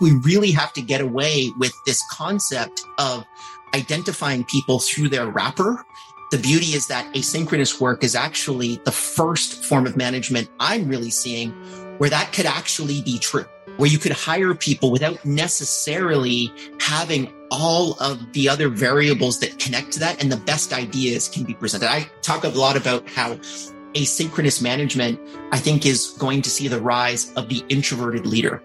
[0.00, 3.24] We really have to get away with this concept of
[3.74, 5.84] identifying people through their wrapper.
[6.30, 11.10] The beauty is that asynchronous work is actually the first form of management I'm really
[11.10, 11.50] seeing
[11.98, 13.44] where that could actually be true,
[13.76, 19.92] where you could hire people without necessarily having all of the other variables that connect
[19.92, 21.90] to that and the best ideas can be presented.
[21.90, 23.34] I talk a lot about how
[23.94, 25.20] asynchronous management,
[25.52, 28.62] I think, is going to see the rise of the introverted leader.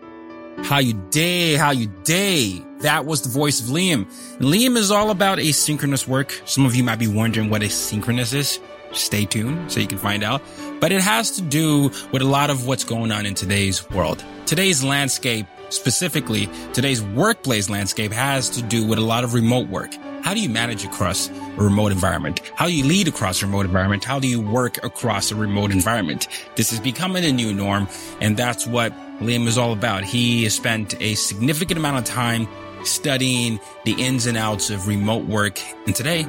[0.64, 2.62] How you day, how you day.
[2.80, 4.06] That was the voice of Liam.
[4.40, 6.42] Liam is all about asynchronous work.
[6.46, 8.60] Some of you might be wondering what asynchronous is.
[8.92, 10.42] Stay tuned so you can find out.
[10.80, 14.24] But it has to do with a lot of what's going on in today's world.
[14.46, 19.94] Today's landscape, specifically today's workplace landscape has to do with a lot of remote work.
[20.24, 22.42] How do you manage across a remote environment?
[22.56, 24.04] How do you lead across a remote environment?
[24.04, 26.28] How do you work across a remote environment?
[26.56, 27.88] This is becoming a new norm.
[28.22, 30.04] And that's what Liam is all about.
[30.04, 32.48] He has spent a significant amount of time
[32.84, 35.60] studying the ins and outs of remote work.
[35.86, 36.26] And today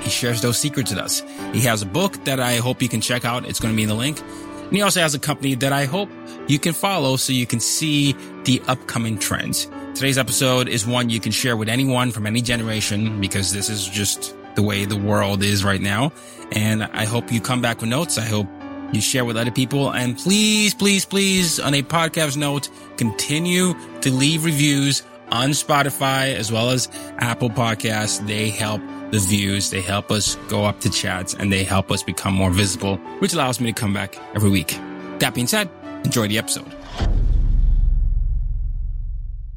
[0.00, 1.22] he shares those secrets with us.
[1.52, 3.46] He has a book that I hope you can check out.
[3.46, 4.20] It's going to be in the link.
[4.20, 6.10] And he also has a company that I hope
[6.46, 8.12] you can follow so you can see
[8.44, 9.66] the upcoming trends.
[9.94, 13.88] Today's episode is one you can share with anyone from any generation because this is
[13.88, 16.12] just the way the world is right now.
[16.52, 18.18] And I hope you come back with notes.
[18.18, 18.46] I hope
[18.92, 19.92] you share with other people.
[19.92, 26.50] And please, please, please, on a podcast note, continue to leave reviews on Spotify as
[26.50, 26.88] well as
[27.18, 28.26] Apple Podcasts.
[28.26, 29.70] They help the views.
[29.70, 33.32] They help us go up to chats and they help us become more visible, which
[33.32, 34.78] allows me to come back every week.
[35.18, 35.68] That being said,
[36.04, 36.74] enjoy the episode.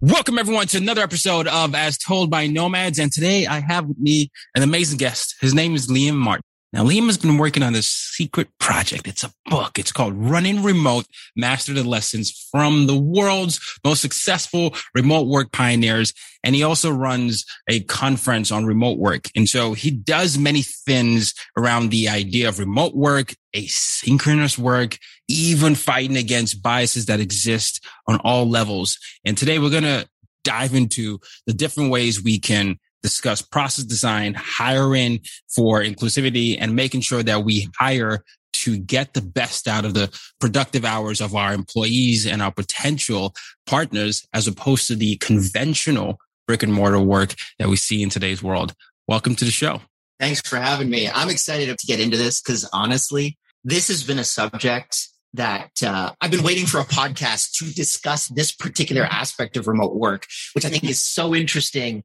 [0.03, 2.97] Welcome everyone to another episode of As Told by Nomads.
[2.97, 5.35] And today I have with me an amazing guest.
[5.39, 6.43] His name is Liam Martin.
[6.73, 9.05] Now, Liam has been working on this secret project.
[9.05, 9.77] It's a book.
[9.77, 11.05] It's called Running Remote,
[11.35, 16.13] Master the Lessons from the world's most successful remote work pioneers.
[16.45, 19.25] And he also runs a conference on remote work.
[19.35, 25.75] And so he does many things around the idea of remote work, asynchronous work, even
[25.75, 28.97] fighting against biases that exist on all levels.
[29.25, 30.07] And today we're going to
[30.45, 35.21] dive into the different ways we can discuss process design, hiring
[35.53, 38.23] for inclusivity and making sure that we hire
[38.53, 43.33] to get the best out of the productive hours of our employees and our potential
[43.65, 48.43] partners, as opposed to the conventional brick and mortar work that we see in today's
[48.43, 48.73] world.
[49.07, 49.81] Welcome to the show.
[50.19, 51.09] Thanks for having me.
[51.09, 56.11] I'm excited to get into this because honestly, this has been a subject that uh,
[56.19, 60.65] I've been waiting for a podcast to discuss this particular aspect of remote work, which
[60.65, 62.03] I think is so interesting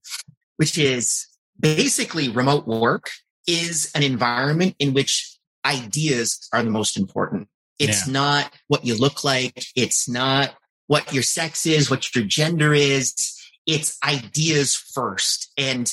[0.57, 1.27] which is
[1.59, 3.11] basically remote work
[3.47, 7.49] is an environment in which ideas are the most important.
[7.79, 8.13] It's yeah.
[8.13, 9.65] not what you look like.
[9.75, 10.55] It's not
[10.87, 13.35] what your sex is, what your gender is.
[13.67, 15.53] It's ideas first.
[15.59, 15.93] And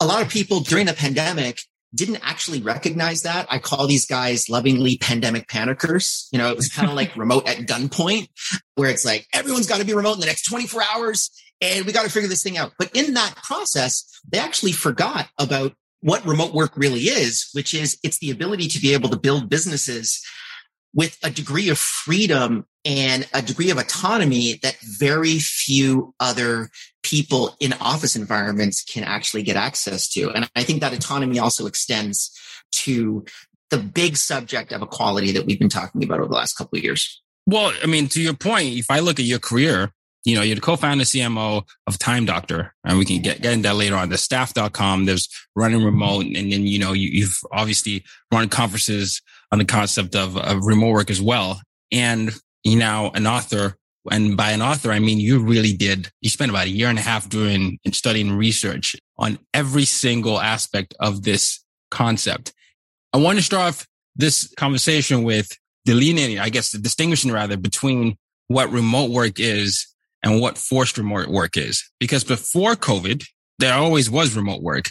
[0.00, 1.60] a lot of people during the pandemic
[1.94, 3.46] didn't actually recognize that.
[3.50, 6.28] I call these guys lovingly pandemic panickers.
[6.32, 8.28] You know, it was kind of like remote at gunpoint
[8.76, 11.30] where it's like, everyone's got to be remote in the next 24 hours
[11.62, 12.72] and we got to figure this thing out.
[12.78, 17.96] But in that process, they actually forgot about what remote work really is, which is
[18.02, 20.20] it's the ability to be able to build businesses
[20.92, 26.68] with a degree of freedom and a degree of autonomy that very few other
[27.02, 30.30] people in office environments can actually get access to.
[30.32, 32.36] And I think that autonomy also extends
[32.72, 33.24] to
[33.70, 36.84] the big subject of equality that we've been talking about over the last couple of
[36.84, 37.22] years.
[37.46, 39.92] Well, I mean, to your point, if I look at your career,
[40.24, 43.68] you know, you're the co-founder CMO of Time Doctor, and we can get, get into
[43.68, 44.08] that later on.
[44.08, 46.26] The staff.com, there's running remote.
[46.26, 49.20] And then, you know, you, have obviously run conferences
[49.50, 51.60] on the concept of, of remote work as well.
[51.90, 52.32] and
[52.64, 53.76] you know, an author.
[54.10, 56.10] And by an author, I mean you really did.
[56.20, 60.40] You spent about a year and a half doing and studying research on every single
[60.40, 62.52] aspect of this concept.
[63.12, 63.86] I want to start off
[64.16, 68.16] this conversation with delineating, I guess, the distinction rather between
[68.48, 69.86] what remote work is
[70.22, 71.82] and what forced remote work is.
[71.98, 73.24] Because before COVID,
[73.58, 74.90] there always was remote work.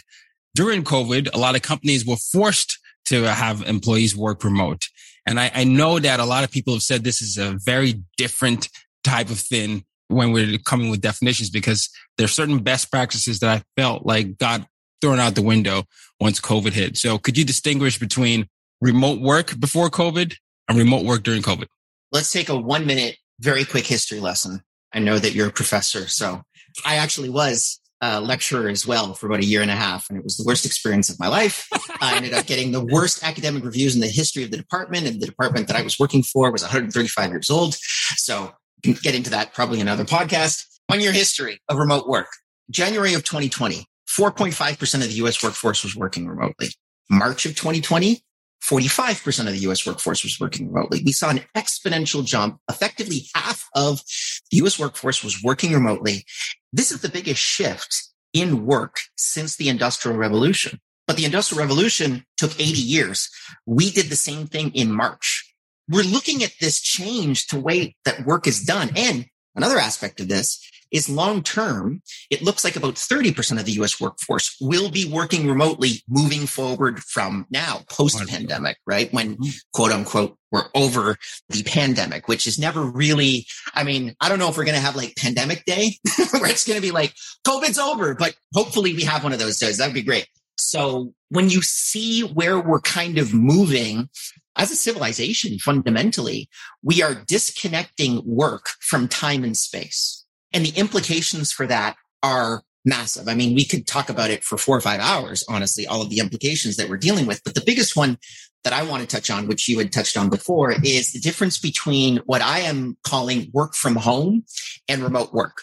[0.54, 4.88] During COVID, a lot of companies were forced to have employees work remote.
[5.26, 8.02] And I, I know that a lot of people have said this is a very
[8.16, 8.68] different
[9.04, 11.88] type of thing when we're coming with definitions because
[12.18, 14.66] there's certain best practices that I felt like got
[15.00, 15.84] thrown out the window
[16.20, 16.96] once COVID hit.
[16.96, 18.46] So could you distinguish between
[18.80, 20.36] remote work before COVID
[20.68, 21.66] and remote work during COVID?
[22.10, 24.62] Let's take a one minute, very quick history lesson.
[24.94, 26.08] I know that you're a professor.
[26.08, 26.42] So
[26.84, 30.18] I actually was a lecturer as well for about a year and a half, and
[30.18, 31.68] it was the worst experience of my life.
[32.00, 35.20] I ended up getting the worst academic reviews in the history of the department, and
[35.20, 37.74] the department that I was working for was 135 years old.
[38.16, 38.52] So
[38.82, 40.66] can get into that probably another podcast.
[40.88, 42.28] One year history of remote work.
[42.70, 46.68] January of 2020, 4.5% of the US workforce was working remotely.
[47.08, 48.20] March of 2020,
[48.62, 51.02] 45% of the US workforce was working remotely.
[51.04, 52.58] We saw an exponential jump.
[52.70, 54.02] Effectively half of
[54.52, 56.24] the US workforce was working remotely.
[56.72, 60.78] This is the biggest shift in work since the industrial revolution.
[61.08, 63.28] But the industrial revolution took 80 years.
[63.66, 65.52] We did the same thing in March.
[65.88, 68.90] We're looking at this change to way that work is done.
[68.94, 69.26] And
[69.56, 74.00] another aspect of this is long term, it looks like about 30% of the US
[74.00, 79.12] workforce will be working remotely moving forward from now, post pandemic, right?
[79.12, 79.50] When mm-hmm.
[79.72, 81.16] quote unquote, we're over
[81.48, 84.80] the pandemic, which is never really, I mean, I don't know if we're going to
[84.82, 85.96] have like pandemic day
[86.32, 87.14] where it's going to be like
[87.46, 89.78] COVID's over, but hopefully we have one of those days.
[89.78, 90.28] That'd be great.
[90.58, 94.10] So when you see where we're kind of moving
[94.56, 96.48] as a civilization, fundamentally,
[96.82, 100.21] we are disconnecting work from time and space.
[100.52, 103.28] And the implications for that are massive.
[103.28, 106.10] I mean, we could talk about it for four or five hours, honestly, all of
[106.10, 107.42] the implications that we're dealing with.
[107.44, 108.18] But the biggest one
[108.64, 111.58] that I want to touch on, which you had touched on before, is the difference
[111.58, 114.44] between what I am calling work from home
[114.88, 115.62] and remote work.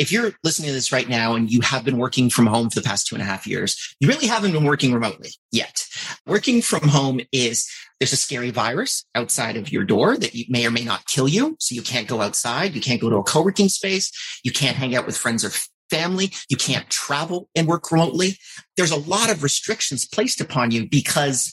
[0.00, 2.80] If you're listening to this right now and you have been working from home for
[2.80, 5.84] the past two and a half years, you really haven't been working remotely yet.
[6.26, 10.70] Working from home is there's a scary virus outside of your door that may or
[10.70, 11.54] may not kill you.
[11.60, 12.74] So you can't go outside.
[12.74, 14.10] You can't go to a co-working space.
[14.42, 15.50] You can't hang out with friends or
[15.90, 16.32] family.
[16.48, 18.38] You can't travel and work remotely.
[18.78, 21.52] There's a lot of restrictions placed upon you because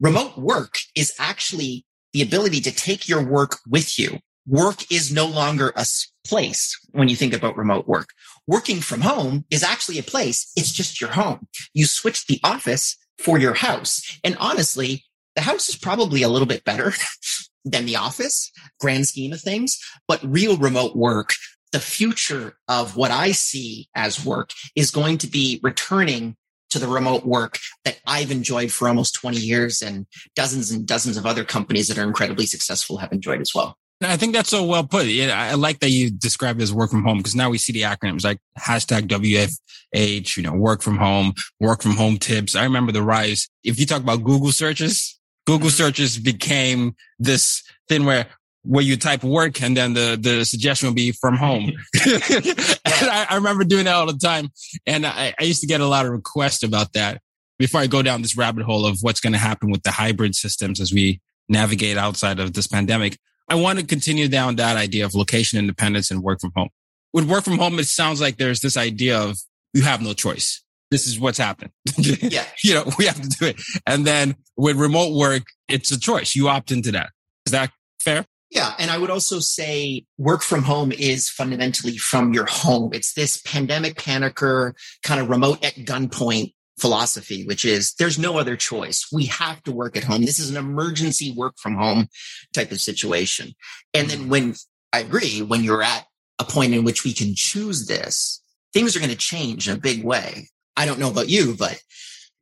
[0.00, 4.20] remote work is actually the ability to take your work with you.
[4.48, 5.84] Work is no longer a
[6.26, 8.08] place when you think about remote work.
[8.46, 10.50] Working from home is actually a place.
[10.56, 11.48] It's just your home.
[11.74, 14.18] You switch the office for your house.
[14.24, 15.04] And honestly,
[15.36, 16.94] the house is probably a little bit better
[17.66, 18.50] than the office,
[18.80, 21.34] grand scheme of things, but real remote work,
[21.72, 26.36] the future of what I see as work is going to be returning
[26.70, 31.18] to the remote work that I've enjoyed for almost 20 years and dozens and dozens
[31.18, 33.76] of other companies that are incredibly successful have enjoyed as well.
[34.00, 35.06] I think that's so well put.
[35.06, 37.72] Yeah, I like that you described it as work from home because now we see
[37.72, 42.54] the acronyms like hashtag WFH, you know, work from home, work from home tips.
[42.54, 43.48] I remember the rise.
[43.64, 45.76] If you talk about Google searches, Google mm-hmm.
[45.76, 48.26] searches became this thing where
[48.62, 51.72] where you type work and then the, the suggestion will be from home.
[51.96, 54.50] I, I, remember doing that all the time.
[54.86, 57.22] And I, I used to get a lot of requests about that
[57.58, 60.34] before I go down this rabbit hole of what's going to happen with the hybrid
[60.34, 63.16] systems as we navigate outside of this pandemic.
[63.48, 66.68] I want to continue down that idea of location independence and work from home.
[67.12, 69.38] With work from home, it sounds like there's this idea of
[69.72, 71.70] you have no choice this is what's happened.
[71.98, 72.44] yeah.
[72.62, 73.60] you know, we have to do it.
[73.86, 76.34] And then with remote work, it's a choice.
[76.34, 77.10] You opt into that.
[77.46, 78.24] Is that fair?
[78.50, 78.74] Yeah.
[78.78, 82.90] And I would also say work from home is fundamentally from your home.
[82.94, 88.56] It's this pandemic panicker kind of remote at gunpoint philosophy, which is there's no other
[88.56, 89.06] choice.
[89.12, 90.24] We have to work at home.
[90.24, 92.08] This is an emergency work from home
[92.52, 93.54] type of situation.
[93.94, 94.28] And then mm.
[94.28, 94.54] when
[94.92, 96.06] I agree, when you're at
[96.38, 98.42] a point in which we can choose this,
[98.72, 100.48] things are going to change in a big way.
[100.76, 101.80] I don't know about you, but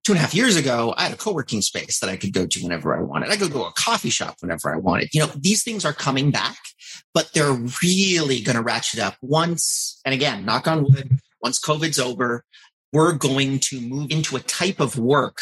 [0.04, 2.46] two and a half years ago, I had a co-working space that I could go
[2.46, 3.30] to whenever I wanted.
[3.30, 5.08] I could go to a coffee shop whenever I wanted.
[5.12, 6.58] You know, these things are coming back,
[7.12, 10.00] but they're really going to ratchet up once.
[10.04, 12.44] And again, knock on wood, once COVID's over,
[12.92, 15.38] we're going to move into a type of work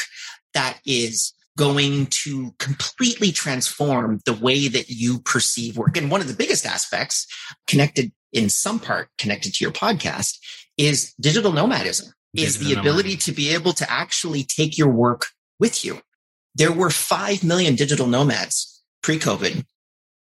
[0.55, 5.97] that is going to completely transform the way that you perceive work.
[5.97, 7.27] And one of the biggest aspects
[7.67, 10.39] connected in some part connected to your podcast
[10.77, 15.27] is digital nomadism is the ability to be able to actually take your work
[15.61, 16.01] with you.
[16.57, 19.65] There were 5 million digital nomads pre COVID.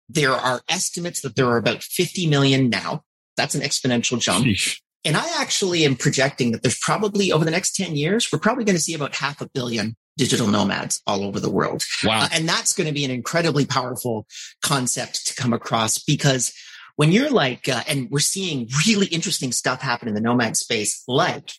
[0.08, 3.04] There are estimates that there are about 50 million now.
[3.36, 4.44] That's an exponential jump.
[4.44, 4.80] Sheesh.
[5.04, 8.64] And I actually am projecting that there's probably over the next 10 years, we're probably
[8.64, 11.82] going to see about half a billion digital nomads all over the world.
[12.04, 12.24] Wow.
[12.24, 14.26] Uh, and that's going to be an incredibly powerful
[14.62, 16.52] concept to come across because
[16.96, 21.02] when you're like, uh, and we're seeing really interesting stuff happen in the nomad space,
[21.08, 21.50] like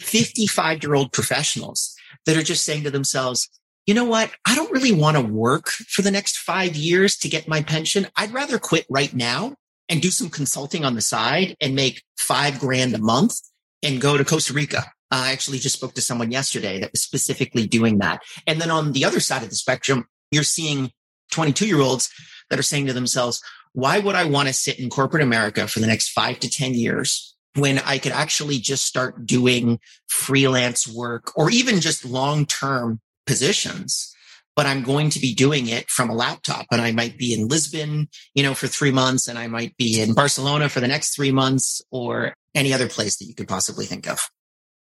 [0.00, 1.94] 55 year old professionals
[2.26, 3.48] that are just saying to themselves,
[3.86, 4.30] you know what?
[4.46, 8.06] I don't really want to work for the next five years to get my pension.
[8.16, 9.54] I'd rather quit right now
[9.92, 13.38] and do some consulting on the side and make five grand a month
[13.82, 14.84] and go to Costa Rica.
[15.10, 18.22] I actually just spoke to someone yesterday that was specifically doing that.
[18.46, 20.92] And then on the other side of the spectrum, you're seeing
[21.32, 22.08] 22 year olds
[22.48, 23.42] that are saying to themselves,
[23.74, 26.72] why would I want to sit in corporate America for the next five to 10
[26.72, 33.02] years when I could actually just start doing freelance work or even just long term
[33.26, 34.11] positions?
[34.54, 37.48] But I'm going to be doing it from a laptop and I might be in
[37.48, 41.14] Lisbon, you know, for three months and I might be in Barcelona for the next
[41.14, 44.28] three months or any other place that you could possibly think of.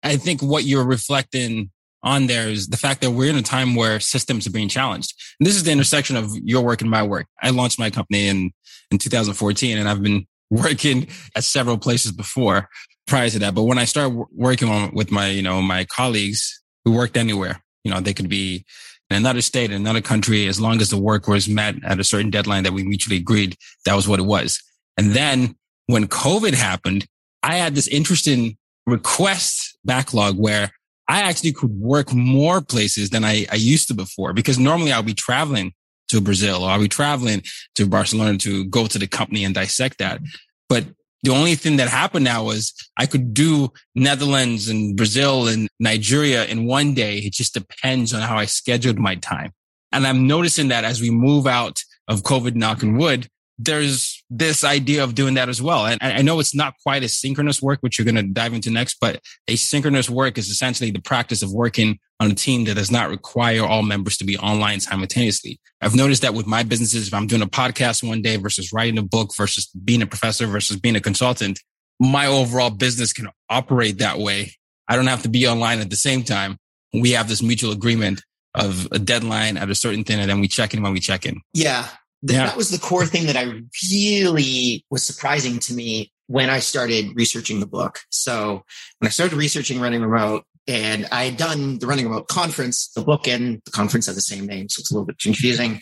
[0.01, 1.69] I think what you're reflecting
[2.01, 5.13] on there is the fact that we're in a time where systems are being challenged.
[5.39, 7.27] And this is the intersection of your work and my work.
[7.41, 8.51] I launched my company in,
[8.91, 12.69] in 2014 and I've been working at several places before
[13.05, 13.53] prior to that.
[13.53, 17.61] But when I started working on with my, you know, my colleagues who worked anywhere,
[17.83, 18.65] you know, they could be
[19.09, 22.03] in another state, in another country, as long as the work was met at a
[22.03, 24.61] certain deadline that we mutually agreed, that was what it was.
[24.97, 25.55] And then
[25.87, 27.07] when COVID happened,
[27.41, 30.71] I had this interesting request backlog where
[31.07, 35.01] I actually could work more places than I, I used to before because normally I'll
[35.01, 35.73] be traveling
[36.09, 37.41] to Brazil or I'll be traveling
[37.75, 40.19] to Barcelona to go to the company and dissect that.
[40.67, 40.85] But
[41.23, 46.45] the only thing that happened now was I could do Netherlands and Brazil and Nigeria
[46.45, 47.17] in one day.
[47.17, 49.51] It just depends on how I scheduled my time.
[49.91, 54.63] And I'm noticing that as we move out of COVID, knock and wood, there's this
[54.63, 55.88] idea of doing that as well.
[55.88, 58.69] And I know it's not quite a synchronous work, which you're going to dive into
[58.69, 62.91] next, but asynchronous work is essentially the practice of working on a team that does
[62.91, 65.59] not require all members to be online simultaneously.
[65.81, 68.98] I've noticed that with my businesses, if I'm doing a podcast one day versus writing
[69.00, 71.59] a book versus being a professor versus being a consultant,
[72.00, 74.53] my overall business can operate that way.
[74.88, 76.57] I don't have to be online at the same time.
[76.93, 78.21] We have this mutual agreement
[78.55, 81.25] of a deadline at a certain thing, and then we check in when we check
[81.25, 81.41] in.
[81.53, 81.88] Yeah.
[82.21, 82.47] Yeah.
[82.47, 83.43] That was the core thing that I
[83.91, 87.99] really was surprising to me when I started researching the book.
[88.09, 88.63] So
[88.99, 93.01] when I started researching running remote and I had done the running remote conference, the
[93.01, 94.69] book and the conference have the same name.
[94.69, 95.79] So it's a little bit confusing.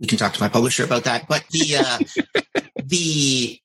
[0.00, 1.28] We can talk to my publisher about that.
[1.28, 3.60] But the, uh, the,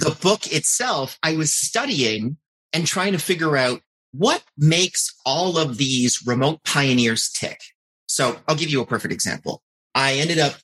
[0.00, 2.38] the book itself, I was studying
[2.72, 3.82] and trying to figure out
[4.12, 7.58] what makes all of these remote pioneers tick.
[8.06, 9.62] So I'll give you a perfect example.
[9.94, 10.54] I ended up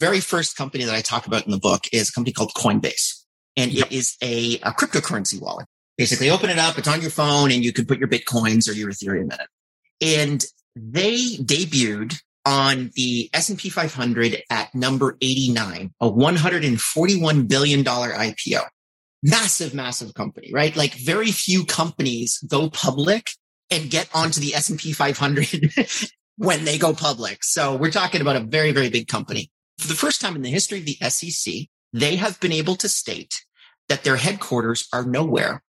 [0.00, 3.24] very first company that I talk about in the book is a company called Coinbase.
[3.56, 3.86] And yep.
[3.86, 5.66] it is a, a cryptocurrency wallet.
[5.96, 6.76] Basically open it up.
[6.76, 9.48] It's on your phone and you can put your Bitcoins or your Ethereum in it.
[10.00, 18.62] And they debuted on the S&P 500 at number 89, a $141 billion IPO.
[19.22, 20.76] Massive, massive company, right?
[20.76, 23.30] Like very few companies go public
[23.70, 25.72] and get onto the S&P 500
[26.36, 27.42] when they go public.
[27.42, 29.50] So we're talking about a very, very big company.
[29.78, 31.54] For the first time in the history of the SEC,
[31.92, 33.34] they have been able to state
[33.88, 35.62] that their headquarters are nowhere.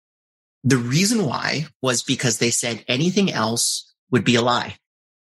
[0.64, 4.76] The reason why was because they said anything else would be a lie.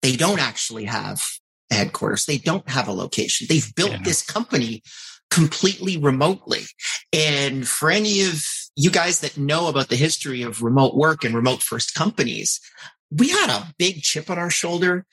[0.02, 1.22] They don't actually have
[1.70, 2.24] a headquarters.
[2.24, 3.46] They don't have a location.
[3.48, 4.02] They've built yeah.
[4.02, 4.82] this company
[5.30, 6.62] completely remotely.
[7.12, 8.42] And for any of
[8.76, 12.60] you guys that know about the history of remote work and remote first companies,
[13.10, 15.04] we had a big chip on our shoulder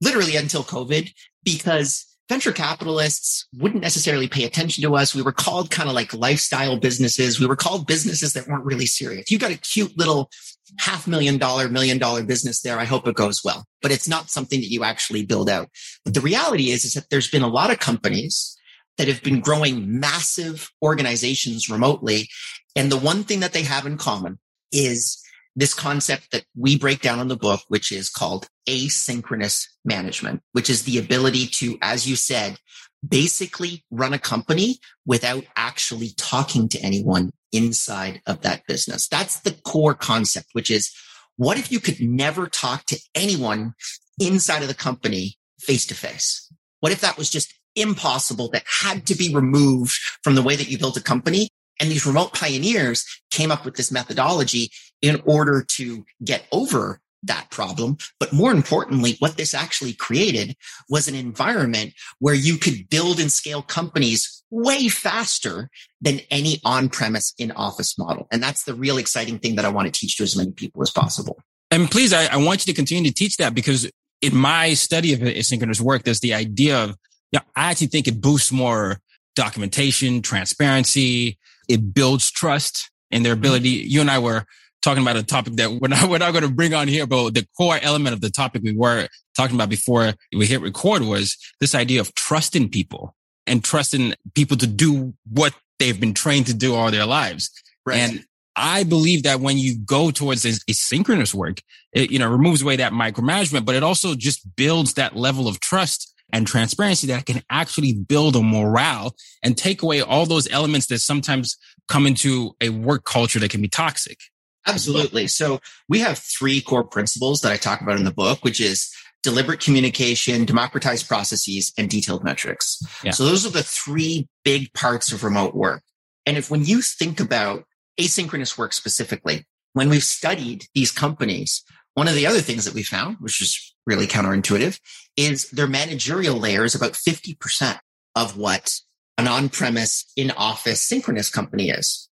[0.00, 1.12] literally until COVID
[1.44, 5.16] because venture capitalists wouldn't necessarily pay attention to us.
[5.16, 7.40] We were called kind of like lifestyle businesses.
[7.40, 9.32] We were called businesses that weren't really serious.
[9.32, 10.30] You got a cute little
[10.78, 12.78] half million dollar, million dollar business there.
[12.78, 15.70] I hope it goes well, but it's not something that you actually build out.
[16.04, 18.56] But the reality is, is that there's been a lot of companies
[18.96, 22.28] that have been growing massive organizations remotely.
[22.76, 24.38] And the one thing that they have in common
[24.70, 25.20] is
[25.60, 30.70] this concept that we break down in the book, which is called asynchronous management, which
[30.70, 32.58] is the ability to, as you said,
[33.06, 39.08] basically run a company without actually talking to anyone inside of that business.
[39.08, 40.92] That's the core concept, which is
[41.36, 43.74] what if you could never talk to anyone
[44.20, 46.52] inside of the company face to face?
[46.80, 50.68] What if that was just impossible that had to be removed from the way that
[50.68, 51.50] you built a company
[51.80, 54.70] and these remote pioneers came up with this methodology
[55.02, 57.98] in order to get over that problem.
[58.18, 60.56] But more importantly, what this actually created
[60.88, 65.68] was an environment where you could build and scale companies way faster
[66.00, 68.26] than any on-premise in-office model.
[68.32, 70.82] And that's the real exciting thing that I want to teach to as many people
[70.82, 71.38] as possible.
[71.70, 73.90] And please, I, I want you to continue to teach that because
[74.22, 76.96] in my study of asynchronous work, there's the idea of,
[77.32, 78.98] yeah, I actually think it boosts more
[79.36, 81.38] documentation, transparency.
[81.68, 83.82] It builds trust and their ability.
[83.82, 83.90] Mm-hmm.
[83.90, 84.44] You and I were
[84.82, 87.34] talking about a topic that we're not, we're not going to bring on here, but
[87.34, 91.36] the core element of the topic we were talking about before we hit record was
[91.60, 93.14] this idea of trusting people
[93.46, 97.50] and trusting people to do what they've been trained to do all their lives.
[97.86, 97.98] Right.
[97.98, 98.24] And
[98.56, 102.76] I believe that when you go towards this asynchronous work, it, you know, removes away
[102.76, 107.42] that micromanagement, but it also just builds that level of trust and transparency that can
[107.50, 111.56] actually build a morale and take away all those elements that sometimes
[111.88, 114.18] come into a work culture that can be toxic.
[114.66, 115.26] Absolutely.
[115.26, 118.92] So we have three core principles that I talk about in the book, which is
[119.22, 122.80] deliberate communication, democratized processes, and detailed metrics.
[123.02, 123.10] Yeah.
[123.12, 125.82] So those are the three big parts of remote work.
[126.26, 127.64] And if when you think about
[127.98, 131.62] asynchronous work specifically, when we've studied these companies,
[131.94, 134.78] one of the other things that we found, which is really counterintuitive,
[135.16, 137.78] is their managerial layer is about 50%
[138.16, 138.80] of what
[139.18, 142.08] an on-premise in-office synchronous company is.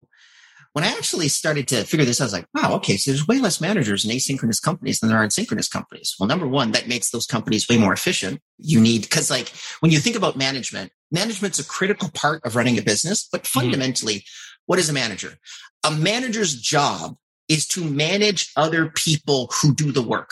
[0.73, 3.27] When I actually started to figure this out, I was like, wow, okay, so there's
[3.27, 6.15] way less managers in asynchronous companies than there are in synchronous companies.
[6.19, 8.41] Well, number one, that makes those companies way more efficient.
[8.59, 9.49] You need, cause like
[9.81, 13.61] when you think about management, management's a critical part of running a business, but mm-hmm.
[13.61, 14.63] fundamentally, mm-hmm.
[14.67, 15.39] what is a manager?
[15.85, 17.17] A manager's job
[17.49, 20.31] is to manage other people who do the work.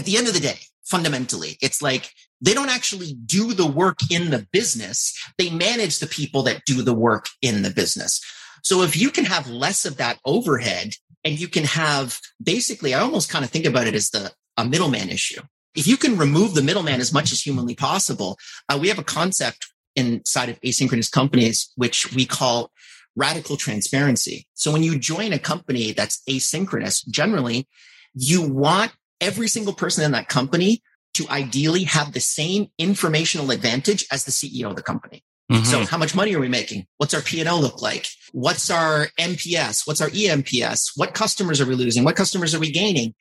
[0.00, 3.98] At the end of the day, fundamentally, it's like they don't actually do the work
[4.10, 5.14] in the business.
[5.36, 8.18] They manage the people that do the work in the business.
[8.62, 13.00] So if you can have less of that overhead and you can have basically, I
[13.00, 15.42] almost kind of think about it as the a middleman issue.
[15.74, 18.38] If you can remove the middleman as much as humanly possible,
[18.70, 19.66] uh, we have a concept
[19.96, 22.70] inside of asynchronous companies, which we call
[23.16, 24.46] radical transparency.
[24.54, 27.68] So when you join a company that's asynchronous, generally
[28.14, 30.82] you want every single person in that company
[31.14, 35.22] to ideally have the same informational advantage as the CEO of the company.
[35.50, 35.64] Mm-hmm.
[35.64, 36.86] So how much money are we making?
[36.98, 38.06] What's our P&L look like?
[38.32, 39.86] What's our NPS?
[39.86, 40.92] What's our eNPS?
[40.96, 42.04] What customers are we losing?
[42.04, 43.14] What customers are we gaining?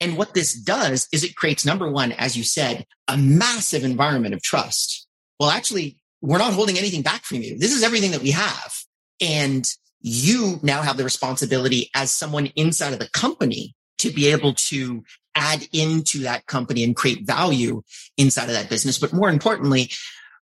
[0.00, 4.34] And what this does is it creates number one, as you said, a massive environment
[4.34, 5.06] of trust.
[5.40, 7.58] Well, actually, we're not holding anything back from you.
[7.58, 8.72] This is everything that we have.
[9.20, 9.64] And
[10.00, 15.02] you now have the responsibility as someone inside of the company to be able to
[15.34, 17.82] add into that company and create value
[18.16, 18.98] inside of that business.
[18.98, 19.90] But more importantly,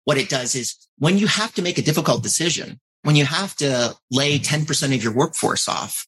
[0.05, 3.55] what it does is when you have to make a difficult decision, when you have
[3.57, 6.07] to lay 10% of your workforce off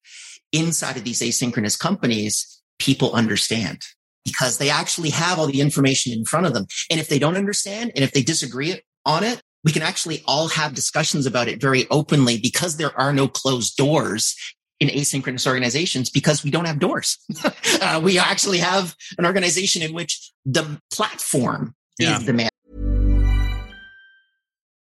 [0.53, 3.83] inside of these asynchronous companies, people understand
[4.25, 6.67] because they actually have all the information in front of them.
[6.91, 10.49] And if they don't understand and if they disagree on it, we can actually all
[10.49, 14.37] have discussions about it very openly because there are no closed doors
[14.83, 17.19] in asynchronous organizations because we don't have doors.
[17.81, 22.17] uh, we actually have an organization in which the platform yeah.
[22.17, 22.49] is the man.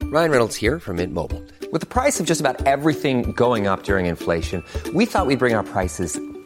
[0.04, 1.42] Ryan Reynolds here from Mint Mobile.
[1.72, 4.62] With the price of just about everything going up during inflation,
[4.94, 6.18] we thought we'd bring our prices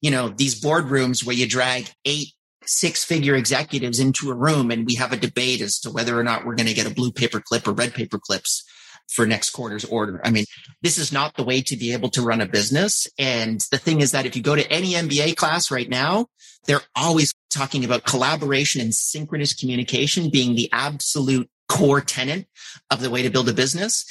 [0.00, 2.28] you know, these boardrooms where you drag eight
[2.66, 6.22] six figure executives into a room and we have a debate as to whether or
[6.22, 8.64] not we're going to get a blue paper clip or red paper clips
[9.08, 10.20] for next quarter's order.
[10.24, 10.44] I mean,
[10.82, 13.08] this is not the way to be able to run a business.
[13.18, 16.26] And the thing is that if you go to any MBA class right now,
[16.66, 22.46] they're always talking about collaboration and synchronous communication being the absolute core tenet
[22.90, 24.04] of the way to build a business.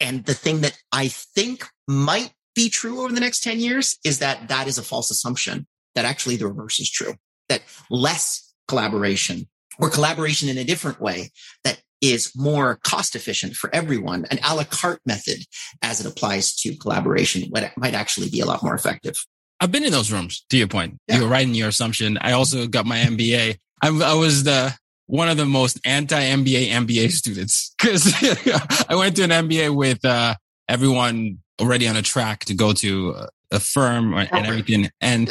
[0.00, 4.18] And the thing that I think might be true over the next 10 years is
[4.18, 7.14] that that is a false assumption that actually the reverse is true,
[7.48, 11.30] that less collaboration or collaboration in a different way,
[11.64, 14.26] that is more cost efficient for everyone.
[14.30, 15.38] An a la carte method
[15.82, 19.14] as it applies to collaboration might actually be a lot more effective.
[19.60, 20.98] I've been in those rooms to your point.
[21.06, 21.18] Yeah.
[21.18, 22.18] You're right in your assumption.
[22.20, 23.58] I also got my MBA.
[23.80, 24.74] I, I was the
[25.06, 28.12] one of the most anti MBA MBA students because
[28.88, 30.34] I went to an MBA with uh,
[30.68, 34.90] everyone already on a track to go to a firm and everything.
[35.00, 35.30] And.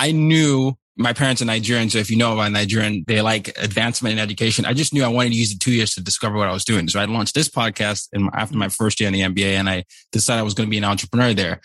[0.00, 1.90] I knew my parents are Nigerian.
[1.90, 4.64] So if you know about Nigerian, they like advancement in education.
[4.64, 6.64] I just knew I wanted to use the two years to discover what I was
[6.64, 6.88] doing.
[6.88, 8.72] So I launched this podcast and after my mm-hmm.
[8.72, 11.34] first year in the MBA and I decided I was going to be an entrepreneur
[11.34, 11.60] there.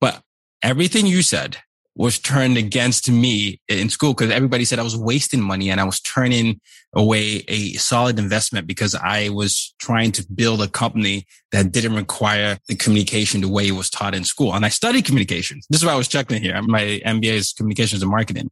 [0.00, 0.22] But
[0.62, 1.58] everything you said
[1.96, 5.84] was turned against me in school because everybody said I was wasting money and I
[5.84, 6.60] was turning
[6.92, 12.58] away a solid investment because I was trying to build a company that didn't require
[12.68, 14.54] the communication the way it was taught in school.
[14.54, 15.60] And I studied communication.
[15.70, 16.60] This is why I was checking here.
[16.62, 18.50] My MBA is communications and marketing.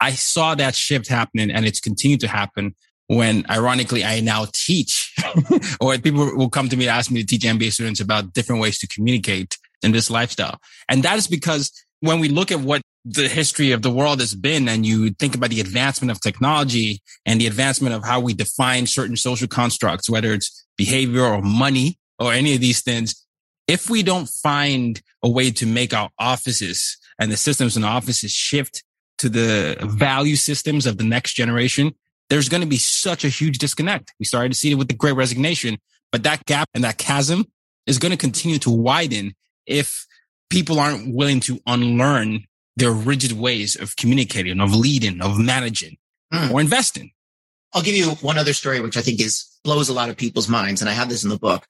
[0.00, 2.74] I saw that shift happening and it's continued to happen
[3.08, 5.14] when ironically I now teach
[5.80, 8.62] or people will come to me to ask me to teach MBA students about different
[8.62, 10.58] ways to communicate in this lifestyle.
[10.88, 14.34] And that is because when we look at what the history of the world has
[14.34, 18.34] been and you think about the advancement of technology and the advancement of how we
[18.34, 23.26] define certain social constructs, whether it's behavior or money or any of these things,
[23.66, 27.88] if we don't find a way to make our offices and the systems in the
[27.88, 28.84] offices shift
[29.18, 31.92] to the value systems of the next generation,
[32.30, 34.12] there's going to be such a huge disconnect.
[34.18, 35.78] We started to see it with the great resignation,
[36.12, 37.46] but that gap and that chasm
[37.86, 39.34] is going to continue to widen
[39.66, 40.06] if
[40.50, 42.44] people aren't willing to unlearn
[42.76, 45.96] their rigid ways of communicating, of leading, of managing
[46.32, 46.50] mm.
[46.50, 47.10] or investing.
[47.74, 50.48] I'll give you one other story, which I think is blows a lot of people's
[50.48, 50.80] minds.
[50.80, 51.66] And I have this in the book.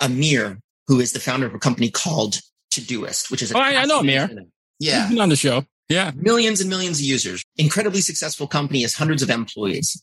[0.00, 2.40] Amir, who is the founder of a company called
[2.72, 4.30] Todoist, which is, oh, I, know Amir.
[4.78, 5.02] Yeah.
[5.02, 5.64] He's been on the show.
[5.88, 6.10] Yeah.
[6.14, 10.02] Millions and millions of users, incredibly successful company has hundreds of employees.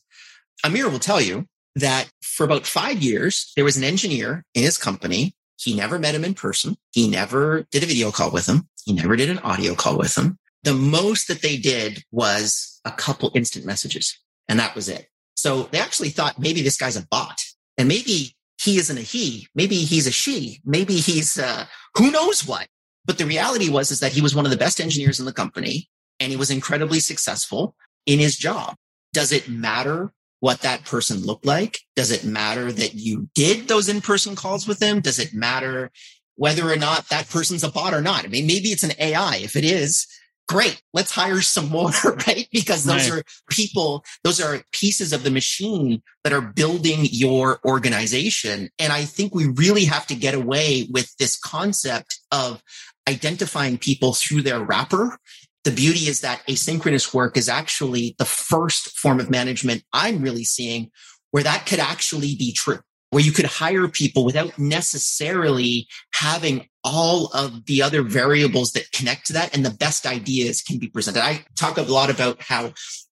[0.64, 4.78] Amir will tell you that for about five years, there was an engineer in his
[4.78, 6.76] company he never met him in person.
[6.92, 8.68] He never did a video call with him.
[8.84, 10.38] He never did an audio call with him.
[10.62, 15.08] The most that they did was a couple instant messages and that was it.
[15.34, 17.40] So they actually thought maybe this guy's a bot
[17.78, 19.48] and maybe he isn't a he.
[19.54, 20.60] Maybe he's a she.
[20.64, 21.66] Maybe he's, uh,
[21.96, 22.66] who knows what.
[23.04, 25.32] But the reality was, is that he was one of the best engineers in the
[25.32, 25.88] company
[26.18, 28.76] and he was incredibly successful in his job.
[29.12, 30.12] Does it matter
[30.46, 31.80] what that person looked like?
[31.96, 35.00] Does it matter that you did those in-person calls with them?
[35.00, 35.90] Does it matter
[36.36, 38.24] whether or not that person's a bot or not?
[38.24, 39.38] I mean, maybe it's an AI.
[39.38, 40.06] If it is,
[40.46, 40.80] great.
[40.92, 41.90] Let's hire some more,
[42.28, 42.46] right?
[42.52, 43.18] Because those right.
[43.18, 48.70] are people, those are pieces of the machine that are building your organization.
[48.78, 52.62] And I think we really have to get away with this concept of
[53.08, 55.18] identifying people through their wrapper
[55.66, 60.44] the beauty is that asynchronous work is actually the first form of management I'm really
[60.44, 60.92] seeing
[61.32, 62.78] where that could actually be true,
[63.10, 69.26] where you could hire people without necessarily having all of the other variables that connect
[69.26, 71.24] to that and the best ideas can be presented.
[71.24, 72.72] I talk a lot about how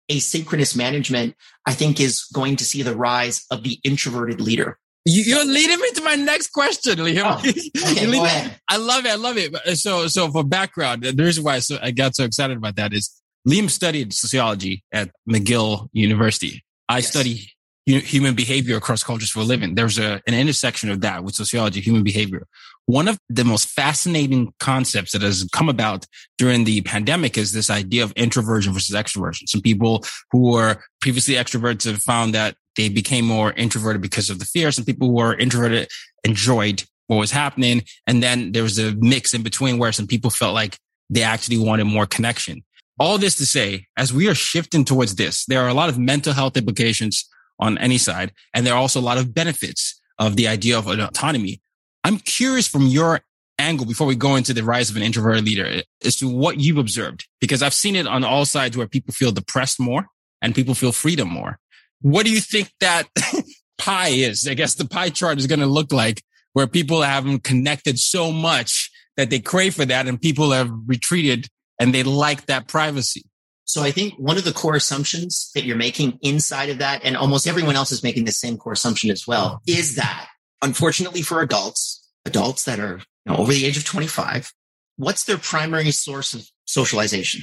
[0.09, 4.79] asynchronous management, I think is going to see the rise of the introverted leader.
[5.09, 7.23] You, are leading me to my next question, Liam.
[7.23, 9.11] Oh, okay, I love it.
[9.11, 9.77] I love it.
[9.77, 12.91] So, so for background, the reason why I, so, I got so excited about that
[12.91, 16.61] is Liam studied sociology at McGill University.
[16.89, 17.07] I yes.
[17.07, 17.53] study
[17.85, 19.75] human behavior across cultures for a living.
[19.75, 22.45] There's a, an intersection of that with sociology, human behavior.
[22.85, 26.05] One of the most fascinating concepts that has come about
[26.37, 29.47] during the pandemic is this idea of introversion versus extroversion.
[29.47, 34.39] Some people who were previously extroverts have found that they became more introverted because of
[34.39, 34.71] the fear.
[34.71, 35.89] Some people who were introverted
[36.23, 37.83] enjoyed what was happening.
[38.05, 40.77] And then there was a mix in between where some people felt like
[41.09, 42.63] they actually wanted more connection.
[42.99, 45.97] All this to say, as we are shifting towards this, there are a lot of
[45.97, 47.27] mental health implications
[47.59, 48.31] on any side.
[48.53, 51.61] And there are also a lot of benefits of the idea of autonomy.
[52.03, 53.21] I'm curious from your
[53.59, 56.77] angle before we go into the rise of an introverted leader as to what you've
[56.77, 60.07] observed, because I've seen it on all sides where people feel depressed more
[60.41, 61.59] and people feel freedom more.
[62.01, 63.07] What do you think that
[63.77, 64.47] pie is?
[64.47, 68.31] I guess the pie chart is going to look like where people haven't connected so
[68.31, 71.47] much that they crave for that and people have retreated
[71.79, 73.23] and they like that privacy.
[73.65, 77.17] So I think one of the core assumptions that you're making inside of that, and
[77.17, 80.29] almost everyone else is making the same core assumption as well, is that
[80.61, 84.53] unfortunately for adults, adults that are you know, over the age of 25,
[84.95, 87.41] what's their primary source of socialization?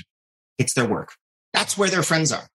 [0.59, 1.13] It's their work.
[1.53, 2.49] That's where their friends are.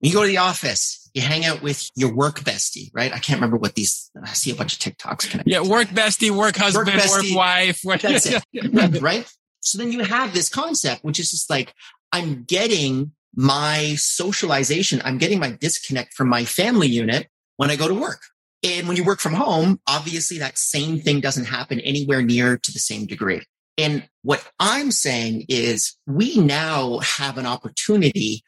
[0.00, 3.12] When You go to the office, you hang out with your work bestie, right?
[3.12, 5.30] I can't remember what these, I see a bunch of TikToks.
[5.30, 5.50] Connected.
[5.50, 7.80] Yeah, work bestie, work husband, work, bestie, work wife.
[7.84, 8.42] Work, that's it,
[9.00, 9.30] right?
[9.60, 11.72] So then you have this concept, which is just like,
[12.12, 15.00] I'm getting my socialization.
[15.04, 18.20] I'm getting my disconnect from my family unit when I go to work.
[18.64, 22.72] And when you work from home, obviously that same thing doesn't happen anywhere near to
[22.72, 23.42] the same degree.
[23.76, 28.42] And what I'm saying is we now have an opportunity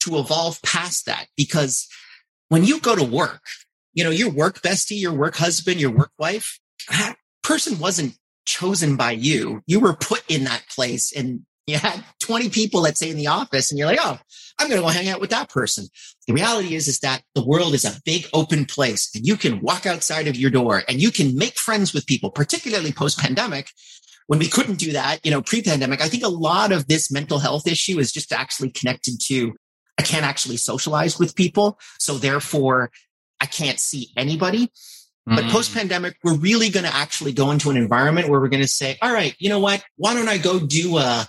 [0.00, 1.88] to evolve past that because
[2.52, 3.40] when you go to work,
[3.94, 6.60] you know, your work bestie, your work husband, your work wife,
[6.90, 9.62] that person wasn't chosen by you.
[9.66, 13.28] You were put in that place and you had 20 people, let's say in the
[13.28, 14.18] office and you're like, Oh,
[14.58, 15.86] I'm going to go hang out with that person.
[16.28, 19.62] The reality is, is that the world is a big open place and you can
[19.62, 23.70] walk outside of your door and you can make friends with people, particularly post pandemic.
[24.26, 27.10] When we couldn't do that, you know, pre pandemic, I think a lot of this
[27.10, 29.54] mental health issue is just actually connected to
[30.02, 31.78] I can't actually socialize with people.
[32.00, 32.90] So therefore
[33.40, 34.72] I can't see anybody.
[35.28, 35.36] Mm.
[35.36, 38.62] But post pandemic, we're really going to actually go into an environment where we're going
[38.62, 39.84] to say, all right, you know what?
[39.96, 41.28] Why don't I go do a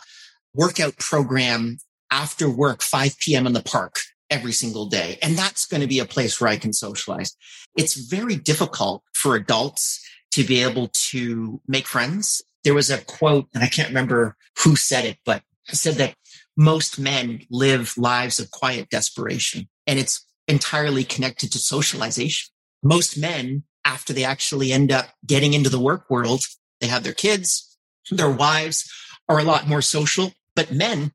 [0.56, 1.78] workout program
[2.10, 3.46] after work, 5 p.m.
[3.46, 4.00] in the park
[4.32, 5.20] every single day?
[5.22, 7.38] And that's going to be a place where I can socialize.
[7.78, 12.42] It's very difficult for adults to be able to make friends.
[12.64, 16.16] There was a quote, and I can't remember who said it, but said that
[16.56, 22.52] most men live lives of quiet desperation and it's entirely connected to socialization.
[22.84, 26.44] Most men, after they actually end up getting into the work world,
[26.80, 27.78] they have their kids,
[28.12, 28.92] their wives
[29.30, 31.12] are a lot more social, but men,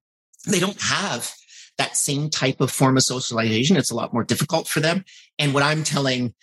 [0.47, 1.33] they don't have
[1.77, 3.77] that same type of form of socialization.
[3.77, 5.05] It's a lot more difficult for them.
[5.39, 6.35] And what I'm telling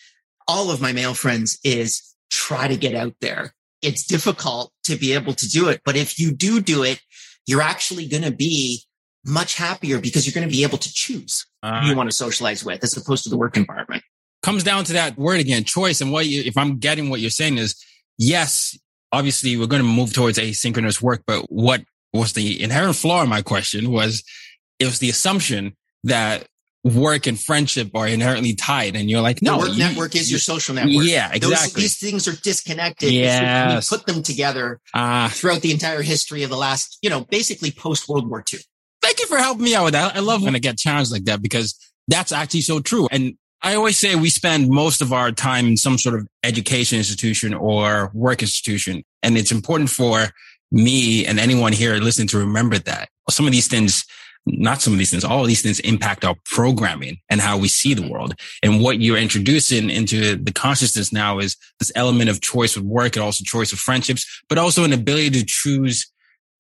[0.48, 3.54] all of my male friends is try to get out there.
[3.82, 7.02] It's difficult to be able to do it, but if you do do it,
[7.46, 8.84] you're actually going to be
[9.26, 12.16] much happier because you're going to be able to choose uh, who you want to
[12.16, 14.04] socialize with as opposed to the work environment.
[14.44, 16.02] Comes down to that word again, choice.
[16.02, 17.84] And what you, if I'm getting what you're saying is,
[18.18, 18.78] yes,
[19.12, 21.84] obviously we're going to move towards asynchronous work, but what
[22.14, 24.24] was the inherent flaw in my question was
[24.80, 26.48] it was the assumption that
[26.86, 28.96] work and friendship are inherently tied.
[28.96, 31.04] And you're like, no, the work you, network is your social network.
[31.06, 31.50] Yeah, exactly.
[31.50, 33.12] Those, these things are disconnected.
[33.12, 33.76] Yeah.
[33.76, 37.72] We put them together uh, throughout the entire history of the last, you know, basically
[37.72, 38.60] post World War II.
[39.06, 40.16] Thank you for helping me out with that.
[40.16, 41.76] I love when I get challenged like that because
[42.08, 43.08] that's actually so true.
[43.12, 46.98] And I always say we spend most of our time in some sort of education
[46.98, 49.04] institution or work institution.
[49.22, 50.30] And it's important for
[50.72, 54.06] me and anyone here listening to remember that some of these things
[54.48, 57.68] not some of these things, all of these things impact our programming and how we
[57.68, 58.34] see the world.
[58.64, 63.16] And what you're introducing into the consciousness now is this element of choice with work
[63.16, 66.12] and also choice of friendships, but also an ability to choose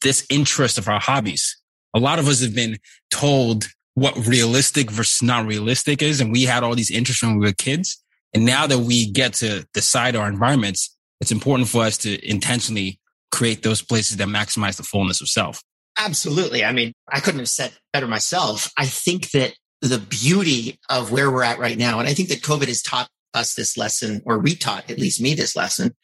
[0.01, 1.57] this interest of our hobbies.
[1.95, 2.77] A lot of us have been
[3.09, 6.21] told what realistic versus not realistic is.
[6.21, 8.03] And we had all these interests when we were kids.
[8.33, 12.99] And now that we get to decide our environments, it's important for us to intentionally
[13.31, 15.63] create those places that maximize the fullness of self.
[15.97, 16.65] Absolutely.
[16.65, 18.69] I mean, I couldn't have said better myself.
[18.77, 22.41] I think that the beauty of where we're at right now, and I think that
[22.41, 25.95] COVID has taught us this lesson, or retaught at least me this lesson,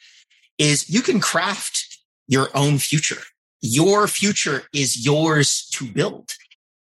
[0.58, 3.21] is you can craft your own future.
[3.62, 6.32] Your future is yours to build.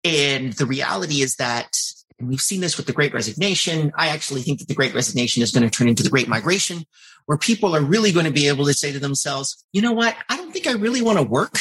[0.03, 1.77] And the reality is that
[2.21, 3.91] and we've seen this with the great resignation.
[3.97, 6.85] I actually think that the great resignation is going to turn into the great migration,
[7.25, 10.15] where people are really going to be able to say to themselves, you know what?
[10.29, 11.57] I don't think I really want to work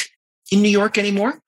[0.51, 1.41] in New York anymore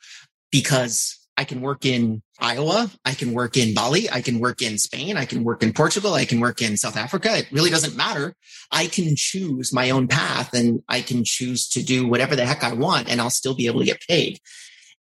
[0.52, 2.92] because I can work in Iowa.
[3.06, 4.10] I can work in Bali.
[4.10, 5.18] I can work in Spain.
[5.18, 6.14] I can work in Portugal.
[6.14, 7.38] I can work in South Africa.
[7.38, 8.36] It really doesn't matter.
[8.72, 12.64] I can choose my own path and I can choose to do whatever the heck
[12.64, 14.40] I want and I'll still be able to get paid.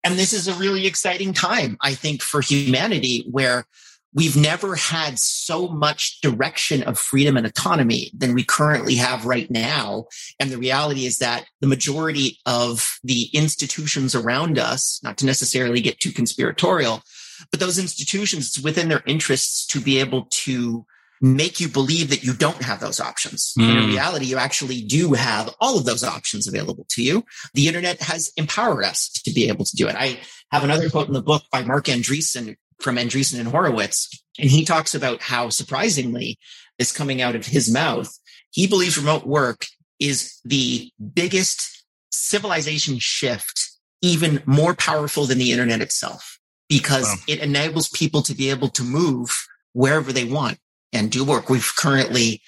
[0.04, 3.66] And this is a really exciting time, I think, for humanity where
[4.14, 9.50] we've never had so much direction of freedom and autonomy than we currently have right
[9.50, 10.06] now.
[10.40, 15.82] And the reality is that the majority of the institutions around us, not to necessarily
[15.82, 17.02] get too conspiratorial,
[17.50, 20.86] but those institutions, it's within their interests to be able to
[21.22, 23.54] make you believe that you don't have those options.
[23.58, 23.84] Mm.
[23.84, 27.24] In reality, you actually do have all of those options available to you.
[27.54, 29.96] The internet has empowered us to be able to do it.
[29.96, 30.20] I
[30.52, 34.10] have another quote in the book by Marc Andreessen from Andreessen and Horowitz.
[34.40, 36.38] And he talks about how surprisingly
[36.80, 38.12] is coming out of his mouth.
[38.52, 39.66] He believes remote work
[40.00, 43.62] is the biggest civilization shift,
[44.02, 47.16] even more powerful than the internet itself, because wow.
[47.28, 49.30] it enables people to be able to move
[49.74, 50.58] wherever they want
[50.92, 51.50] and do work.
[51.50, 52.42] We've currently,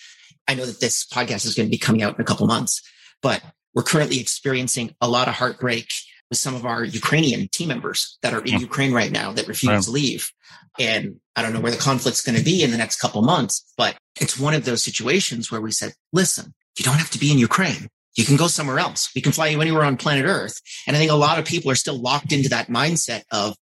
[0.48, 2.82] I know that this podcast is going to be coming out in a couple months,
[3.22, 3.42] but
[3.74, 5.88] we're currently experiencing a lot of heartbreak
[6.34, 8.62] with some of our Ukrainian team members that are in hmm.
[8.70, 10.32] Ukraine right now that refuse to leave.
[10.80, 13.72] And I don't know where the conflict's going to be in the next couple months,
[13.78, 17.32] but it's one of those situations where we said, listen, you don't have to be
[17.32, 17.88] in Ukraine.
[18.16, 19.12] You can go somewhere else.
[19.16, 20.60] We can fly you anywhere on planet Earth.
[20.88, 23.56] And I think a lot of people are still locked into that mindset of,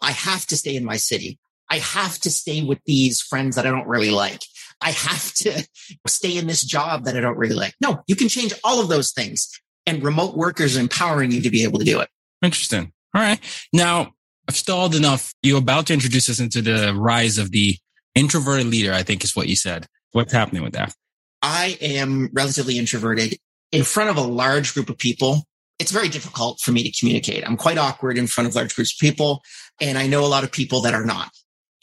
[0.00, 1.38] I have to stay in my city.
[1.70, 4.40] I have to stay with these friends that I don't really like.
[4.80, 5.68] I have to
[6.06, 7.74] stay in this job that I don't really like.
[7.82, 9.50] No, you can change all of those things
[9.86, 12.08] and remote workers empowering you to be able to do it.
[12.42, 12.92] Interesting.
[13.14, 13.40] All right.
[13.72, 14.12] Now,
[14.48, 15.32] I've stalled enough.
[15.42, 17.76] You're about to introduce us into the rise of the
[18.14, 19.86] introverted leader, I think is what you said.
[20.12, 20.94] What's happening with that?
[21.42, 23.38] I am relatively introverted
[23.72, 25.44] in front of a large group of people.
[25.78, 27.46] It's very difficult for me to communicate.
[27.46, 29.42] I'm quite awkward in front of large groups of people.
[29.80, 31.30] And I know a lot of people that are not.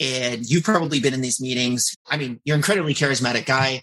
[0.00, 1.94] And you've probably been in these meetings.
[2.08, 3.82] I mean, you're an incredibly charismatic guy.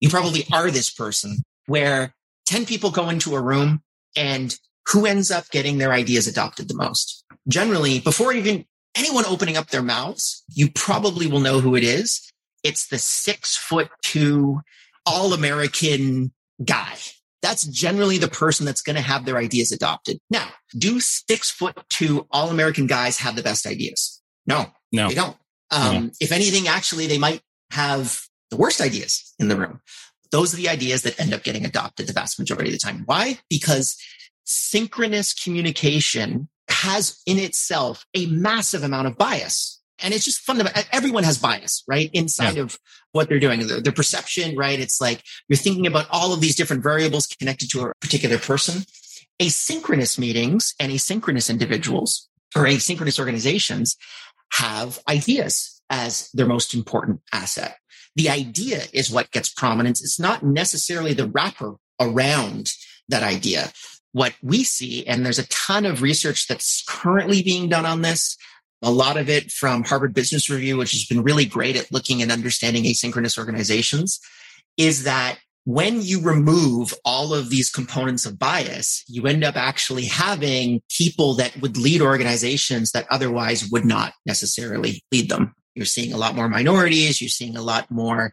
[0.00, 2.14] You probably are this person where
[2.48, 3.82] 10 people go into a room
[4.16, 4.58] and
[4.88, 7.24] who ends up getting their ideas adopted the most?
[7.46, 8.64] Generally, before even
[8.96, 12.32] anyone opening up their mouths, you probably will know who it is.
[12.64, 14.60] It's the six foot two
[15.04, 16.32] all American
[16.64, 16.96] guy.
[17.42, 20.18] That's generally the person that's going to have their ideas adopted.
[20.30, 24.20] Now, do six foot two all American guys have the best ideas?
[24.46, 25.36] No, no, they don't.
[25.70, 26.10] Um, no.
[26.18, 29.80] If anything, actually, they might have the worst ideas in the room.
[30.30, 33.02] Those are the ideas that end up getting adopted the vast majority of the time.
[33.06, 33.38] Why?
[33.48, 33.96] Because
[34.44, 39.80] synchronous communication has in itself a massive amount of bias.
[40.00, 40.82] And it's just fundamental.
[40.92, 42.08] Everyone has bias, right?
[42.12, 42.62] Inside yeah.
[42.62, 42.78] of
[43.12, 44.78] what they're doing, their, their perception, right?
[44.78, 48.84] It's like you're thinking about all of these different variables connected to a particular person.
[49.40, 53.96] Asynchronous meetings and asynchronous individuals or asynchronous organizations
[54.52, 57.76] have ideas as their most important asset.
[58.18, 60.02] The idea is what gets prominence.
[60.02, 62.72] It's not necessarily the wrapper around
[63.08, 63.70] that idea.
[64.10, 68.36] What we see, and there's a ton of research that's currently being done on this,
[68.82, 72.20] a lot of it from Harvard Business Review, which has been really great at looking
[72.20, 74.18] and understanding asynchronous organizations,
[74.76, 80.06] is that when you remove all of these components of bias, you end up actually
[80.06, 85.54] having people that would lead organizations that otherwise would not necessarily lead them.
[85.78, 87.20] You're seeing a lot more minorities.
[87.20, 88.32] You're seeing a lot more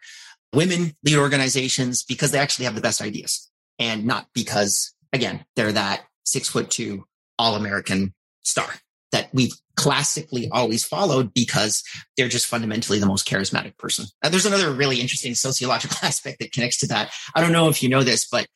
[0.51, 5.71] women lead organizations because they actually have the best ideas and not because, again, they're
[5.71, 7.05] that six foot two
[7.37, 8.67] all American star
[9.11, 11.83] that we've classically always followed because
[12.17, 14.05] they're just fundamentally the most charismatic person.
[14.23, 17.11] Now, there's another really interesting sociological aspect that connects to that.
[17.35, 18.47] I don't know if you know this, but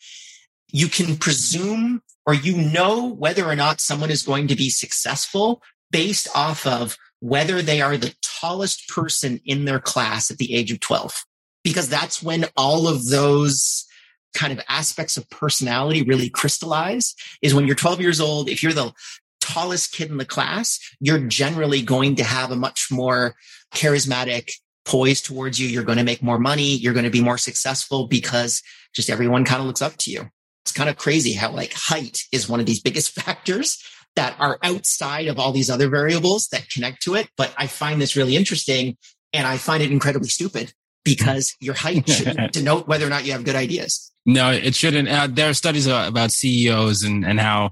[0.71, 5.61] you can presume or you know whether or not someone is going to be successful
[5.91, 10.71] based off of whether they are the tallest person in their class at the age
[10.71, 11.25] of 12,
[11.63, 13.85] because that's when all of those
[14.33, 18.49] kind of aspects of personality really crystallize is when you're 12 years old.
[18.49, 18.93] If you're the
[19.41, 23.35] tallest kid in the class, you're generally going to have a much more
[23.73, 24.51] charismatic
[24.85, 25.67] poise towards you.
[25.67, 26.75] You're going to make more money.
[26.75, 28.61] You're going to be more successful because
[28.93, 30.29] just everyone kind of looks up to you.
[30.63, 33.83] It's kind of crazy how like height is one of these biggest factors
[34.19, 37.29] that are outside of all these other variables that connect to it.
[37.37, 38.97] But I find this really interesting
[39.31, 40.73] and I find it incredibly stupid
[41.05, 44.11] because your height shouldn't denote whether or not you have good ideas.
[44.25, 45.07] No, it shouldn't.
[45.07, 47.71] Uh, there are studies about CEOs and, and how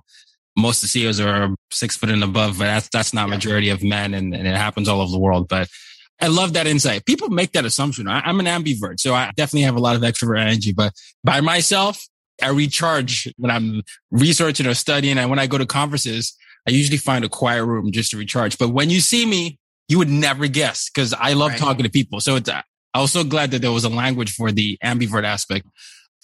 [0.56, 3.36] most of the CEOs are six foot and above, but that's, that's not yeah.
[3.36, 5.50] majority of men and, and it happens all over the world.
[5.50, 5.68] But
[6.22, 7.06] I love that insight.
[7.06, 8.08] People make that assumption.
[8.08, 10.94] I, I'm an ambivert, so I definitely have a lot of extrovert energy, but
[11.26, 12.08] by myself,
[12.42, 15.18] I recharge when I'm researching or studying.
[15.18, 16.36] And when I go to conferences,
[16.68, 18.58] I usually find a quiet room just to recharge.
[18.58, 21.60] But when you see me, you would never guess because I love right.
[21.60, 22.20] talking to people.
[22.20, 25.68] So it's, I was so glad that there was a language for the ambivert aspect.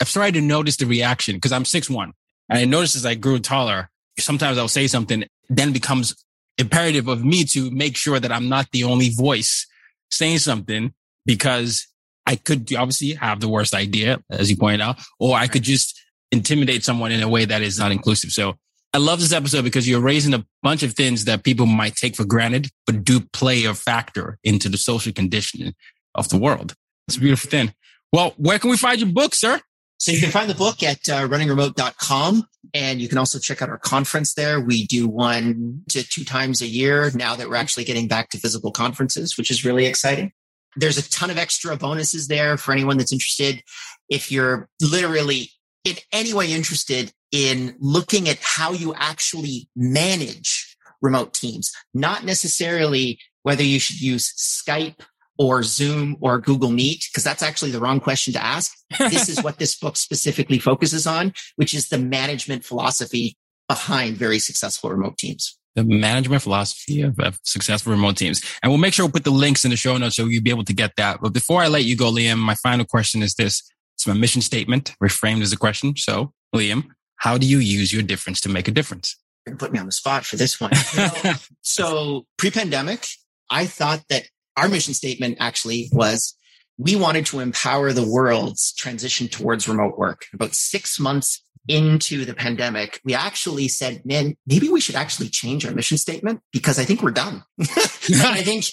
[0.01, 2.13] I've started to notice the reaction because I'm six one,
[2.49, 6.15] and I noticed as I grew taller, sometimes I'll say something, then becomes
[6.57, 9.65] imperative of me to make sure that I'm not the only voice
[10.11, 10.93] saying something
[11.25, 11.87] because
[12.25, 15.99] I could obviously have the worst idea, as you pointed out, or I could just
[16.33, 18.31] intimidate someone in a way that is not inclusive.
[18.31, 18.55] So
[18.93, 22.15] I love this episode because you're raising a bunch of things that people might take
[22.15, 25.73] for granted, but do play a factor into the social conditioning
[26.15, 26.73] of the world.
[27.07, 27.73] It's a beautiful thing.
[28.11, 29.59] Well, where can we find your book, sir?
[29.97, 33.69] So you can find the book at uh, runningremote.com and you can also check out
[33.69, 34.59] our conference there.
[34.59, 38.37] We do one to two times a year now that we're actually getting back to
[38.37, 40.33] physical conferences, which is really exciting.
[40.75, 43.63] There's a ton of extra bonuses there for anyone that's interested.
[44.09, 45.51] If you're literally
[45.83, 53.19] in any way interested in looking at how you actually manage remote teams, not necessarily
[53.43, 55.01] whether you should use Skype
[55.37, 58.71] or Zoom or Google Meet, because that's actually the wrong question to ask.
[58.99, 63.35] this is what this book specifically focuses on, which is the management philosophy
[63.67, 68.41] behind very successful remote teams the management philosophy of, of, successful remote teams.
[68.61, 70.51] And we'll make sure we'll put the links in the show notes so you'll be
[70.51, 71.19] able to get that.
[71.21, 73.63] But before I let you go, Liam, my final question is this.
[74.03, 75.95] It's my mission statement reframed as a question.
[75.95, 79.15] So, Liam, how do you use your difference to make a difference?
[79.47, 80.71] You're put me on the spot for this one.
[81.61, 83.07] so pre-pandemic,
[83.49, 84.23] I thought that
[84.57, 86.35] our mission statement actually was
[86.77, 90.25] we wanted to empower the world's transition towards remote work.
[90.33, 95.65] About six months into the pandemic, we actually said, man, maybe we should actually change
[95.65, 97.43] our mission statement because I think we're done.
[97.59, 98.65] I think,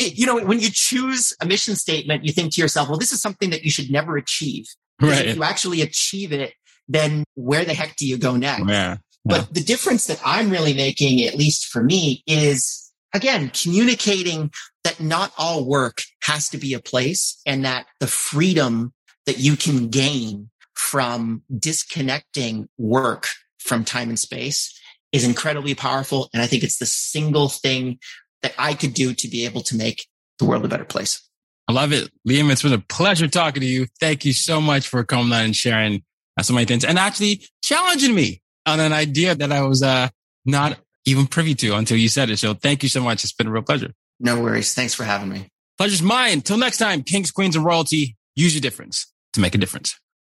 [0.00, 3.20] you know, when you choose a mission statement, you think to yourself, well, this is
[3.20, 4.66] something that you should never achieve.
[5.00, 5.26] Right.
[5.26, 6.54] If you actually achieve it,
[6.88, 8.68] then where the heck do you go next?
[8.68, 8.96] Yeah.
[9.24, 14.52] But the difference that I'm really making, at least for me, is again, communicating
[14.84, 18.92] that not all work has to be a place and that the freedom
[19.26, 20.50] that you can gain
[20.86, 23.26] from disconnecting work
[23.58, 24.72] from time and space
[25.10, 26.30] is incredibly powerful.
[26.32, 27.98] And I think it's the single thing
[28.42, 30.06] that I could do to be able to make
[30.38, 31.28] the world a better place.
[31.66, 32.08] I love it.
[32.28, 33.88] Liam, it's been a pleasure talking to you.
[33.98, 36.04] Thank you so much for coming on and sharing
[36.40, 40.08] so many things and actually challenging me on an idea that I was uh,
[40.44, 42.36] not even privy to until you said it.
[42.36, 43.24] So thank you so much.
[43.24, 43.92] It's been a real pleasure.
[44.20, 44.72] No worries.
[44.72, 45.48] Thanks for having me.
[45.78, 46.42] Pleasure's mine.
[46.42, 49.98] Till next time, kings, queens, and royalty, use your difference to make a difference.